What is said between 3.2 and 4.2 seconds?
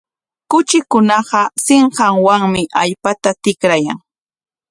tikrayan.